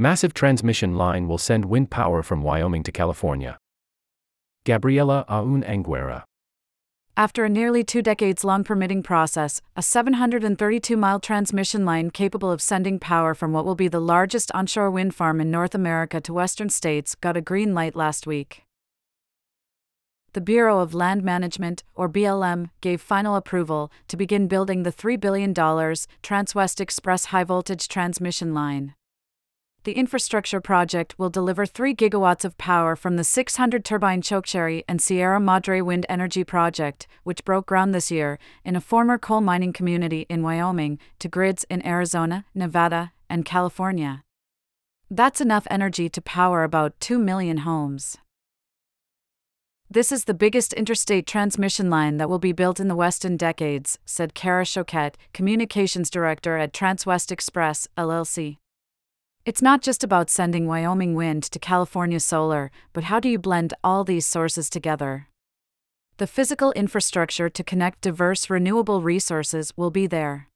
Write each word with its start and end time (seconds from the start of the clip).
Massive 0.00 0.32
transmission 0.32 0.94
line 0.94 1.28
will 1.28 1.36
send 1.36 1.66
wind 1.66 1.90
power 1.90 2.22
from 2.22 2.42
Wyoming 2.42 2.82
to 2.84 2.90
California. 2.90 3.58
Gabriela 4.64 5.26
Aoun 5.28 5.62
Angueira. 5.62 6.22
After 7.18 7.44
a 7.44 7.50
nearly 7.50 7.84
two 7.84 8.00
decades 8.00 8.42
long 8.42 8.64
permitting 8.64 9.02
process, 9.02 9.60
a 9.76 9.82
732 9.82 10.96
mile 10.96 11.20
transmission 11.20 11.84
line 11.84 12.10
capable 12.10 12.50
of 12.50 12.62
sending 12.62 12.98
power 12.98 13.34
from 13.34 13.52
what 13.52 13.66
will 13.66 13.74
be 13.74 13.88
the 13.88 14.00
largest 14.00 14.50
onshore 14.54 14.90
wind 14.90 15.14
farm 15.14 15.38
in 15.38 15.50
North 15.50 15.74
America 15.74 16.18
to 16.18 16.32
western 16.32 16.70
states 16.70 17.14
got 17.14 17.36
a 17.36 17.42
green 17.42 17.74
light 17.74 17.94
last 17.94 18.26
week. 18.26 18.62
The 20.32 20.40
Bureau 20.40 20.78
of 20.78 20.94
Land 20.94 21.22
Management, 21.24 21.82
or 21.94 22.08
BLM, 22.08 22.70
gave 22.80 23.02
final 23.02 23.36
approval 23.36 23.92
to 24.08 24.16
begin 24.16 24.48
building 24.48 24.82
the 24.82 24.92
$3 24.92 25.20
billion 25.20 25.52
Transwest 25.52 26.80
Express 26.80 27.26
high 27.26 27.44
voltage 27.44 27.86
transmission 27.86 28.54
line. 28.54 28.94
The 29.84 29.92
infrastructure 29.92 30.60
project 30.60 31.18
will 31.18 31.30
deliver 31.30 31.64
3 31.64 31.94
gigawatts 31.94 32.44
of 32.44 32.58
power 32.58 32.94
from 32.94 33.16
the 33.16 33.24
600 33.24 33.82
turbine 33.82 34.20
Chokecherry 34.20 34.84
and 34.86 35.00
Sierra 35.00 35.40
Madre 35.40 35.80
wind 35.80 36.04
energy 36.06 36.44
project, 36.44 37.06
which 37.22 37.46
broke 37.46 37.64
ground 37.64 37.94
this 37.94 38.10
year 38.10 38.38
in 38.62 38.76
a 38.76 38.80
former 38.82 39.16
coal 39.16 39.40
mining 39.40 39.72
community 39.72 40.26
in 40.28 40.42
Wyoming, 40.42 40.98
to 41.18 41.28
grids 41.28 41.64
in 41.70 41.84
Arizona, 41.86 42.44
Nevada, 42.54 43.12
and 43.30 43.46
California. 43.46 44.22
That's 45.10 45.40
enough 45.40 45.66
energy 45.70 46.10
to 46.10 46.20
power 46.20 46.62
about 46.62 47.00
2 47.00 47.18
million 47.18 47.58
homes. 47.58 48.18
This 49.88 50.12
is 50.12 50.24
the 50.24 50.34
biggest 50.34 50.74
interstate 50.74 51.26
transmission 51.26 51.88
line 51.88 52.18
that 52.18 52.28
will 52.28 52.38
be 52.38 52.52
built 52.52 52.80
in 52.80 52.88
the 52.88 52.94
West 52.94 53.24
in 53.24 53.38
decades, 53.38 53.98
said 54.04 54.34
Kara 54.34 54.64
Choquette, 54.64 55.14
communications 55.32 56.10
director 56.10 56.58
at 56.58 56.74
Transwest 56.74 57.32
Express, 57.32 57.88
LLC. 57.96 58.58
It's 59.50 59.60
not 59.60 59.82
just 59.82 60.04
about 60.04 60.30
sending 60.30 60.68
Wyoming 60.68 61.16
wind 61.16 61.42
to 61.50 61.58
California 61.58 62.20
solar, 62.20 62.70
but 62.92 63.02
how 63.10 63.18
do 63.18 63.28
you 63.28 63.36
blend 63.36 63.74
all 63.82 64.04
these 64.04 64.24
sources 64.24 64.70
together? 64.70 65.26
The 66.18 66.28
physical 66.28 66.70
infrastructure 66.74 67.48
to 67.48 67.64
connect 67.64 68.00
diverse 68.00 68.48
renewable 68.48 69.02
resources 69.02 69.72
will 69.76 69.90
be 69.90 70.06
there. 70.06 70.46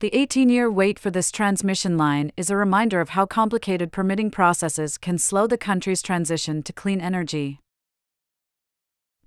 The 0.00 0.14
18 0.14 0.50
year 0.50 0.70
wait 0.70 0.98
for 0.98 1.10
this 1.10 1.30
transmission 1.30 1.96
line 1.96 2.32
is 2.36 2.50
a 2.50 2.56
reminder 2.64 3.00
of 3.00 3.08
how 3.16 3.24
complicated 3.24 3.92
permitting 3.92 4.30
processes 4.30 4.98
can 4.98 5.16
slow 5.16 5.46
the 5.46 5.56
country's 5.56 6.02
transition 6.02 6.62
to 6.64 6.72
clean 6.74 7.00
energy. 7.00 7.60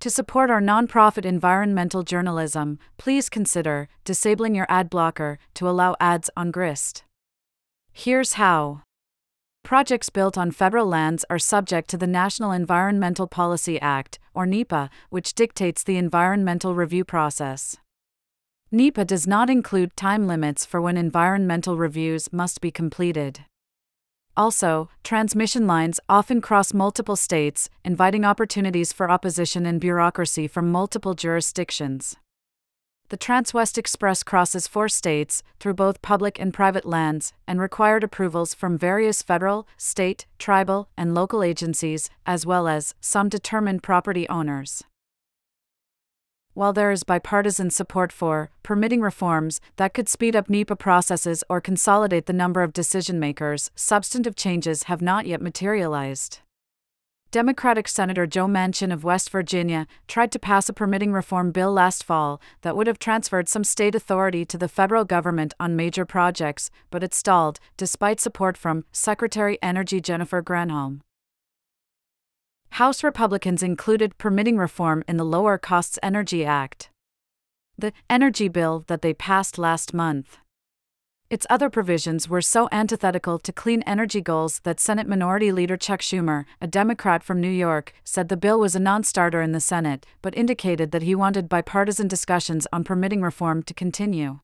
To 0.01 0.11
support 0.11 0.51
our 0.51 0.61
nonprofit 0.61 1.25
environmental 1.25 2.03
journalism, 2.03 2.77
please 2.97 3.29
consider 3.29 3.87
disabling 4.03 4.53
your 4.53 4.67
ad 4.69 4.91
blocker 4.91 5.39
to 5.55 5.67
allow 5.67 5.95
ads 5.99 6.29
on 6.37 6.51
Grist. 6.51 7.03
Here's 7.97 8.33
how. 8.33 8.81
Projects 9.63 10.09
built 10.09 10.37
on 10.37 10.51
federal 10.51 10.85
lands 10.85 11.23
are 11.29 11.39
subject 11.39 11.89
to 11.91 11.97
the 11.97 12.05
National 12.05 12.51
Environmental 12.51 13.25
Policy 13.25 13.79
Act, 13.79 14.19
or 14.33 14.45
NEPA, 14.45 14.89
which 15.09 15.33
dictates 15.33 15.81
the 15.81 15.95
environmental 15.95 16.75
review 16.75 17.05
process. 17.05 17.77
NEPA 18.69 19.05
does 19.05 19.25
not 19.25 19.49
include 19.49 19.95
time 19.95 20.27
limits 20.27 20.65
for 20.65 20.81
when 20.81 20.97
environmental 20.97 21.77
reviews 21.77 22.33
must 22.33 22.59
be 22.59 22.69
completed. 22.69 23.45
Also, 24.35 24.89
transmission 25.05 25.65
lines 25.65 26.01
often 26.09 26.41
cross 26.41 26.73
multiple 26.73 27.15
states, 27.15 27.69
inviting 27.85 28.25
opportunities 28.25 28.91
for 28.91 29.09
opposition 29.09 29.65
and 29.65 29.79
bureaucracy 29.79 30.49
from 30.49 30.69
multiple 30.69 31.13
jurisdictions. 31.13 32.17
The 33.09 33.17
Transwest 33.17 33.77
Express 33.77 34.23
crosses 34.23 34.67
four 34.67 34.89
states, 34.89 35.43
through 35.59 35.75
both 35.75 36.01
public 36.01 36.39
and 36.39 36.51
private 36.51 36.87
lands, 36.87 37.33
and 37.47 37.61
required 37.61 38.03
approvals 38.03 38.55
from 38.55 38.79
various 38.79 39.21
federal, 39.21 39.67
state, 39.77 40.25
tribal, 40.39 40.89
and 40.97 41.13
local 41.13 41.43
agencies, 41.43 42.09
as 42.25 42.47
well 42.47 42.67
as 42.67 42.95
some 42.99 43.29
determined 43.29 43.83
property 43.83 44.27
owners. 44.27 44.83
While 46.55 46.73
there 46.73 46.89
is 46.89 47.03
bipartisan 47.03 47.69
support 47.69 48.11
for 48.11 48.49
permitting 48.63 49.01
reforms 49.01 49.61
that 49.75 49.93
could 49.93 50.09
speed 50.09 50.35
up 50.35 50.49
NEPA 50.49 50.75
processes 50.77 51.43
or 51.47 51.61
consolidate 51.61 52.25
the 52.25 52.33
number 52.33 52.63
of 52.63 52.73
decision 52.73 53.19
makers, 53.19 53.69
substantive 53.75 54.35
changes 54.35 54.83
have 54.83 55.01
not 55.01 55.27
yet 55.27 55.43
materialized. 55.43 56.39
Democratic 57.31 57.87
Senator 57.87 58.25
Joe 58.25 58.47
Manchin 58.47 58.93
of 58.93 59.03
West 59.03 59.29
Virginia 59.29 59.87
tried 60.07 60.31
to 60.31 60.39
pass 60.39 60.69
a 60.69 60.73
permitting 60.73 61.11
reform 61.11 61.51
bill 61.51 61.73
last 61.73 62.03
fall 62.03 62.41
that 62.61 62.77
would 62.77 62.87
have 62.87 62.99
transferred 62.99 63.49
some 63.49 63.63
state 63.63 63.93
authority 63.93 64.45
to 64.45 64.57
the 64.57 64.69
federal 64.69 65.03
government 65.03 65.53
on 65.59 65.75
major 65.75 66.05
projects, 66.05 66.71
but 66.89 67.03
it 67.03 67.13
stalled, 67.13 67.59
despite 67.75 68.19
support 68.21 68.57
from 68.57 68.85
Secretary 68.91 69.57
Energy 69.61 69.99
Jennifer 69.99 70.41
Granholm. 70.41 71.01
House 72.71 73.03
Republicans 73.03 73.63
included 73.63 74.17
permitting 74.17 74.57
reform 74.57 75.03
in 75.07 75.17
the 75.17 75.25
Lower 75.25 75.57
Costs 75.57 75.99
Energy 76.03 76.45
Act. 76.45 76.89
The 77.77 77.93
energy 78.09 78.47
bill 78.47 78.85
that 78.87 79.01
they 79.01 79.13
passed 79.13 79.57
last 79.57 79.93
month 79.93 80.37
its 81.27 81.47
other 81.49 81.71
provisions 81.71 82.29
were 82.29 82.41
so 82.41 82.69
antithetical 82.71 83.39
to 83.39 83.51
clean 83.51 83.81
energy 83.83 84.21
goals 84.21 84.59
that 84.59 84.79
Senate 84.79 85.07
Minority 85.07 85.51
Leader 85.51 85.75
Chuck 85.75 86.01
Schumer, 86.01 86.45
a 86.61 86.67
Democrat 86.67 87.23
from 87.23 87.41
New 87.41 87.49
York, 87.49 87.93
said 88.03 88.29
the 88.29 88.37
bill 88.37 88.59
was 88.59 88.75
a 88.75 88.79
non 88.79 89.03
starter 89.03 89.41
in 89.41 89.51
the 89.51 89.59
Senate, 89.59 90.05
but 90.21 90.37
indicated 90.37 90.91
that 90.91 91.01
he 91.01 91.15
wanted 91.15 91.49
bipartisan 91.49 92.07
discussions 92.07 92.67
on 92.71 92.83
permitting 92.83 93.23
reform 93.23 93.63
to 93.63 93.73
continue. 93.73 94.39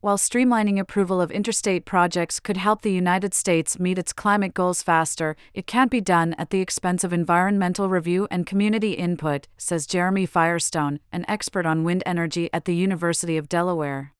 While 0.00 0.18
streamlining 0.18 0.78
approval 0.78 1.20
of 1.20 1.32
interstate 1.32 1.84
projects 1.84 2.38
could 2.38 2.56
help 2.56 2.82
the 2.82 2.92
United 2.92 3.34
States 3.34 3.80
meet 3.80 3.98
its 3.98 4.12
climate 4.12 4.54
goals 4.54 4.80
faster, 4.80 5.34
it 5.52 5.66
can't 5.66 5.90
be 5.90 6.00
done 6.00 6.34
at 6.34 6.50
the 6.50 6.60
expense 6.60 7.02
of 7.02 7.12
environmental 7.12 7.88
review 7.88 8.28
and 8.30 8.46
community 8.46 8.92
input, 8.92 9.48
says 9.56 9.88
Jeremy 9.88 10.26
Firestone, 10.26 11.00
an 11.10 11.24
expert 11.26 11.66
on 11.66 11.82
wind 11.82 12.04
energy 12.06 12.48
at 12.52 12.64
the 12.64 12.76
University 12.76 13.36
of 13.36 13.48
Delaware. 13.48 14.12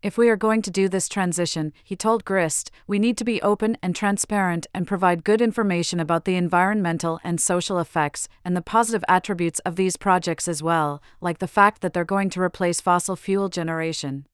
If 0.00 0.16
we 0.16 0.28
are 0.28 0.36
going 0.36 0.62
to 0.62 0.70
do 0.70 0.88
this 0.88 1.08
transition, 1.08 1.72
he 1.82 1.96
told 1.96 2.24
Grist, 2.24 2.70
we 2.86 3.00
need 3.00 3.18
to 3.18 3.24
be 3.24 3.42
open 3.42 3.76
and 3.82 3.96
transparent 3.96 4.68
and 4.72 4.86
provide 4.86 5.24
good 5.24 5.42
information 5.42 5.98
about 5.98 6.24
the 6.24 6.36
environmental 6.36 7.18
and 7.24 7.40
social 7.40 7.80
effects 7.80 8.28
and 8.44 8.56
the 8.56 8.62
positive 8.62 9.04
attributes 9.08 9.58
of 9.60 9.74
these 9.74 9.96
projects 9.96 10.46
as 10.46 10.62
well, 10.62 11.02
like 11.20 11.38
the 11.38 11.48
fact 11.48 11.82
that 11.82 11.94
they're 11.94 12.04
going 12.04 12.30
to 12.30 12.40
replace 12.40 12.80
fossil 12.80 13.16
fuel 13.16 13.48
generation. 13.48 14.26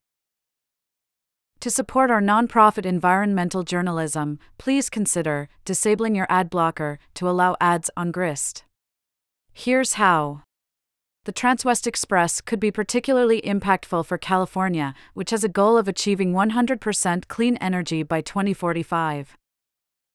To 1.60 1.70
support 1.70 2.10
our 2.10 2.20
nonprofit 2.20 2.84
environmental 2.84 3.62
journalism, 3.62 4.38
please 4.58 4.90
consider 4.90 5.48
disabling 5.64 6.14
your 6.14 6.26
ad 6.28 6.50
blocker 6.50 6.98
to 7.14 7.26
allow 7.26 7.56
ads 7.58 7.88
on 7.96 8.10
Grist. 8.10 8.64
Here's 9.54 9.94
how 9.94 10.42
the 11.24 11.32
Transwest 11.32 11.86
Express 11.86 12.40
could 12.40 12.60
be 12.60 12.70
particularly 12.70 13.40
impactful 13.42 14.04
for 14.04 14.18
California, 14.18 14.94
which 15.14 15.30
has 15.30 15.42
a 15.42 15.48
goal 15.48 15.78
of 15.78 15.88
achieving 15.88 16.32
100% 16.32 17.28
clean 17.28 17.56
energy 17.56 18.02
by 18.02 18.20
2045. 18.20 19.36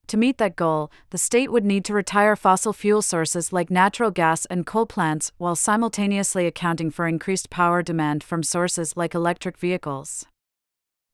To 0.07 0.17
meet 0.17 0.37
that 0.39 0.55
goal, 0.55 0.91
the 1.09 1.17
state 1.17 1.51
would 1.51 1.65
need 1.65 1.85
to 1.85 1.93
retire 1.93 2.35
fossil 2.35 2.73
fuel 2.73 3.01
sources 3.01 3.53
like 3.53 3.69
natural 3.69 4.11
gas 4.11 4.45
and 4.45 4.65
coal 4.65 4.85
plants 4.85 5.31
while 5.37 5.55
simultaneously 5.55 6.47
accounting 6.47 6.89
for 6.89 7.07
increased 7.07 7.49
power 7.49 7.83
demand 7.83 8.23
from 8.23 8.41
sources 8.41 8.97
like 8.97 9.13
electric 9.13 9.57
vehicles. 9.57 10.25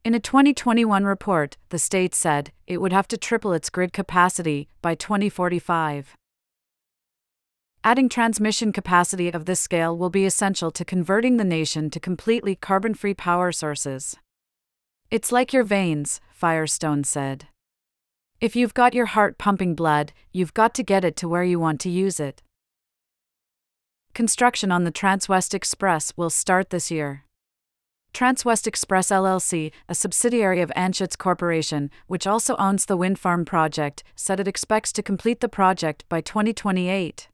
In 0.06 0.14
a 0.14 0.20
2021 0.20 1.04
report, 1.04 1.58
the 1.70 1.80
state 1.80 2.14
said 2.14 2.52
it 2.68 2.80
would 2.80 2.94
have 2.94 3.08
to 3.10 3.18
triple 3.18 3.54
its 3.54 3.70
grid 3.70 3.92
capacity 3.92 4.70
by 4.82 4.96
2045. 4.96 6.16
Adding 7.86 8.10
transmission 8.10 8.72
capacity 8.72 9.30
of 9.30 9.46
this 9.46 9.60
scale 9.60 9.96
will 9.96 10.10
be 10.10 10.26
essential 10.26 10.72
to 10.72 10.84
converting 10.84 11.38
the 11.38 11.44
nation 11.44 11.92
to 11.92 12.00
completely 12.00 12.56
carbon 12.56 12.96
free 12.96 13.14
power 13.14 13.52
sources. 13.52 14.16
It's 15.12 15.32
like 15.32 15.54
your 15.54 15.64
veins, 15.64 16.20
Firestone 16.32 17.04
said. 17.04 17.46
If 18.42 18.56
you've 18.56 18.74
got 18.74 18.96
your 18.96 19.06
heart 19.06 19.38
pumping 19.38 19.76
blood, 19.76 20.14
you've 20.32 20.56
got 20.56 20.74
to 20.74 20.84
get 20.84 21.06
it 21.06 21.16
to 21.18 21.30
where 21.30 21.44
you 21.44 21.60
want 21.60 21.80
to 21.82 21.92
use 21.92 22.20
it. 22.20 22.42
Construction 24.16 24.72
on 24.72 24.84
the 24.84 24.92
Transwest 24.92 25.54
Express 25.54 26.12
will 26.18 26.32
start 26.32 26.72
this 26.72 26.90
year. 26.90 27.26
Transwest 28.16 28.66
Express 28.66 29.10
LLC, 29.10 29.72
a 29.88 29.94
subsidiary 29.94 30.60
of 30.60 30.72
Anschutz 30.76 31.16
Corporation, 31.16 31.92
which 32.08 32.26
also 32.26 32.56
owns 32.56 32.88
the 32.88 32.98
wind 32.98 33.20
farm 33.20 33.46
project, 33.46 34.04
said 34.16 34.40
it 34.40 34.48
expects 34.48 34.92
to 34.94 35.04
complete 35.04 35.40
the 35.40 35.48
project 35.48 36.04
by 36.10 36.20
2028 36.20 37.28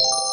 you 0.00 0.23